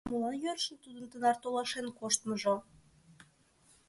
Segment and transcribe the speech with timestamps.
[0.09, 2.55] Молан йӧрыш тудын тынар толашен коштмыжо?